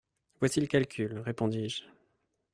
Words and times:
Voici 0.39 0.59
le 0.59 0.65
calcul, 0.65 1.19
répondis-je. 1.19 1.83